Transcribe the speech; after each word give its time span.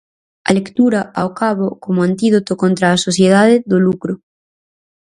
A 0.49 0.51
lectura, 0.57 0.99
ao 1.21 1.29
cabo, 1.41 1.67
como 1.83 2.05
antídoto 2.09 2.51
contra 2.63 2.85
a 2.89 3.01
sociedade 3.07 3.55
do 3.71 3.77
lucro. 3.87 4.13